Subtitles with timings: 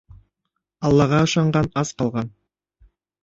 [0.89, 2.33] Аллаға ышанған ас ҡалған